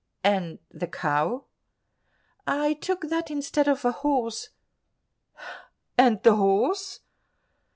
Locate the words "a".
3.85-3.91